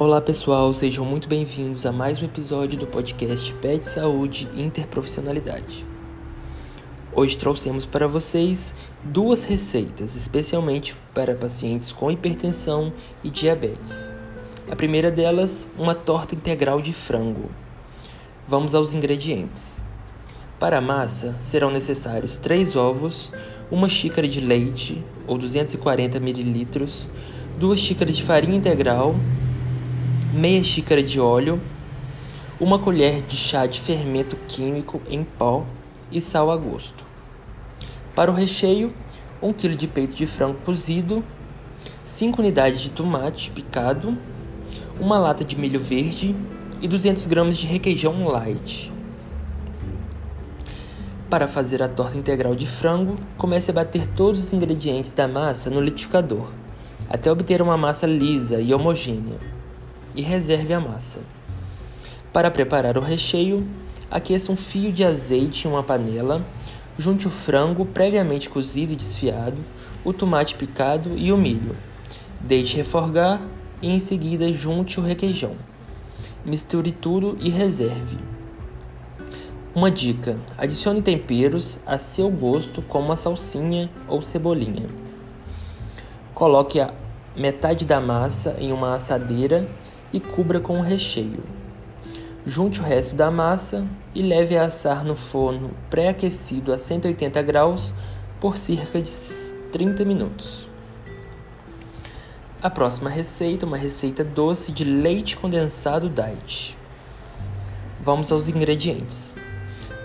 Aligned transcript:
Olá 0.00 0.20
pessoal, 0.20 0.72
sejam 0.72 1.04
muito 1.04 1.26
bem-vindos 1.28 1.84
a 1.84 1.90
mais 1.90 2.22
um 2.22 2.24
episódio 2.24 2.78
do 2.78 2.86
podcast 2.86 3.52
Pet 3.54 3.88
Saúde 3.88 4.48
Interprofissionalidade. 4.54 5.84
Hoje 7.12 7.36
trouxemos 7.36 7.84
para 7.84 8.06
vocês 8.06 8.76
duas 9.02 9.42
receitas, 9.42 10.14
especialmente 10.14 10.94
para 11.12 11.34
pacientes 11.34 11.90
com 11.90 12.12
hipertensão 12.12 12.92
e 13.24 13.30
diabetes. 13.30 14.14
A 14.70 14.76
primeira 14.76 15.10
delas, 15.10 15.68
uma 15.76 15.96
torta 15.96 16.32
integral 16.32 16.80
de 16.80 16.92
frango. 16.92 17.50
Vamos 18.46 18.76
aos 18.76 18.92
ingredientes. 18.92 19.82
Para 20.60 20.78
a 20.78 20.80
massa, 20.80 21.34
serão 21.40 21.72
necessários 21.72 22.38
3 22.38 22.76
ovos, 22.76 23.32
uma 23.68 23.88
xícara 23.88 24.28
de 24.28 24.40
leite, 24.40 25.04
ou 25.26 25.36
240 25.36 26.18
ml, 26.18 26.86
duas 27.58 27.80
xícaras 27.80 28.16
de 28.16 28.22
farinha 28.22 28.56
integral, 28.56 29.16
meia 30.32 30.62
xícara 30.62 31.02
de 31.02 31.18
óleo, 31.18 31.60
uma 32.60 32.78
colher 32.78 33.22
de 33.22 33.36
chá 33.36 33.64
de 33.64 33.80
fermento 33.80 34.36
químico 34.46 35.00
em 35.08 35.24
pó 35.24 35.64
e 36.12 36.20
sal 36.20 36.50
a 36.50 36.56
gosto. 36.56 37.02
Para 38.14 38.30
o 38.30 38.34
recheio, 38.34 38.92
1 39.40 39.52
kg 39.54 39.74
de 39.74 39.88
peito 39.88 40.14
de 40.14 40.26
frango 40.26 40.58
cozido, 40.66 41.24
5 42.04 42.42
unidades 42.42 42.80
de 42.80 42.90
tomate 42.90 43.50
picado, 43.50 44.18
uma 45.00 45.18
lata 45.18 45.44
de 45.44 45.56
milho 45.56 45.80
verde 45.80 46.36
e 46.82 46.86
200 46.86 47.26
gramas 47.26 47.56
de 47.56 47.66
requeijão 47.66 48.26
light. 48.28 48.92
Para 51.30 51.48
fazer 51.48 51.82
a 51.82 51.88
torta 51.88 52.18
integral 52.18 52.54
de 52.54 52.66
frango, 52.66 53.16
comece 53.38 53.70
a 53.70 53.74
bater 53.74 54.06
todos 54.06 54.40
os 54.40 54.52
ingredientes 54.52 55.12
da 55.12 55.26
massa 55.26 55.70
no 55.70 55.80
liquidificador, 55.80 56.48
até 57.08 57.32
obter 57.32 57.62
uma 57.62 57.78
massa 57.78 58.06
lisa 58.06 58.60
e 58.60 58.74
homogênea 58.74 59.57
e 60.18 60.20
reserve 60.20 60.74
a 60.74 60.80
massa. 60.80 61.20
Para 62.32 62.50
preparar 62.50 62.98
o 62.98 63.00
recheio, 63.00 63.64
aqueça 64.10 64.50
um 64.50 64.56
fio 64.56 64.92
de 64.92 65.04
azeite 65.04 65.68
em 65.68 65.70
uma 65.70 65.82
panela, 65.82 66.44
junte 66.98 67.28
o 67.28 67.30
frango 67.30 67.86
previamente 67.86 68.50
cozido 68.50 68.92
e 68.92 68.96
desfiado, 68.96 69.64
o 70.04 70.12
tomate 70.12 70.56
picado 70.56 71.16
e 71.16 71.32
o 71.32 71.36
milho. 71.36 71.76
Deixe 72.40 72.76
refogar 72.76 73.40
e 73.80 73.88
em 73.88 74.00
seguida 74.00 74.52
junte 74.52 74.98
o 74.98 75.02
requeijão. 75.04 75.52
Misture 76.44 76.90
tudo 76.90 77.38
e 77.40 77.48
reserve. 77.48 78.16
Uma 79.72 79.88
dica: 79.88 80.36
adicione 80.56 81.00
temperos 81.00 81.78
a 81.86 81.96
seu 82.00 82.28
gosto, 82.28 82.82
como 82.82 83.12
a 83.12 83.16
salsinha 83.16 83.88
ou 84.08 84.20
cebolinha. 84.20 84.88
Coloque 86.34 86.80
a 86.80 86.92
metade 87.36 87.84
da 87.84 88.00
massa 88.00 88.56
em 88.58 88.72
uma 88.72 88.96
assadeira 88.96 89.68
e 90.12 90.20
cubra 90.20 90.60
com 90.60 90.78
o 90.78 90.82
recheio. 90.82 91.42
Junte 92.46 92.80
o 92.80 92.84
resto 92.84 93.14
da 93.14 93.30
massa 93.30 93.84
e 94.14 94.22
leve 94.22 94.56
a 94.56 94.64
assar 94.64 95.04
no 95.04 95.14
forno 95.14 95.70
pré-aquecido 95.90 96.72
a 96.72 96.78
180 96.78 97.42
graus 97.42 97.92
por 98.40 98.56
cerca 98.56 99.00
de 99.02 99.10
30 99.72 100.04
minutos. 100.04 100.68
A 102.60 102.70
próxima 102.70 103.08
receita 103.10 103.64
é 103.64 103.68
uma 103.68 103.76
receita 103.76 104.24
doce 104.24 104.72
de 104.72 104.82
leite 104.82 105.36
condensado 105.36 106.08
diet. 106.08 106.76
Vamos 108.00 108.32
aos 108.32 108.48
ingredientes: 108.48 109.34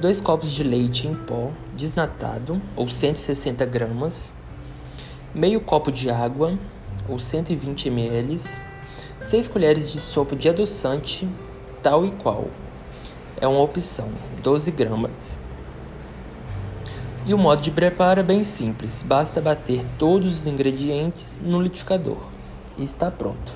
2 0.00 0.20
copos 0.20 0.52
de 0.52 0.62
leite 0.62 1.08
em 1.08 1.14
pó 1.14 1.50
desnatado, 1.74 2.60
ou 2.76 2.88
160 2.88 3.64
gramas, 3.64 4.34
meio 5.34 5.60
copo 5.60 5.90
de 5.90 6.10
água, 6.10 6.58
ou 7.08 7.18
120 7.18 7.88
ml, 7.88 8.36
6 9.20 9.48
colheres 9.48 9.90
de 9.90 10.00
sopa 10.00 10.36
de 10.36 10.48
adoçante, 10.48 11.28
tal 11.82 12.04
e 12.04 12.10
qual. 12.10 12.48
É 13.40 13.46
uma 13.46 13.60
opção, 13.60 14.08
12 14.42 14.70
gramas. 14.70 15.40
E 17.26 17.34
o 17.34 17.38
modo 17.38 17.60
de 17.60 17.70
preparo 17.70 18.20
é 18.20 18.22
bem 18.22 18.44
simples, 18.44 19.02
basta 19.02 19.40
bater 19.40 19.84
todos 19.98 20.40
os 20.40 20.46
ingredientes 20.46 21.40
no 21.42 21.60
liquidificador 21.60 22.18
e 22.78 22.84
está 22.84 23.10
pronto. 23.10 23.52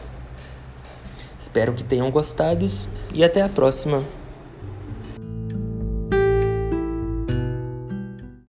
Espero 1.39 1.73
que 1.73 1.85
tenham 1.85 2.11
gostado 2.11 2.67
e 3.15 3.23
até 3.23 3.43
a 3.43 3.49
próxima. 3.49 4.03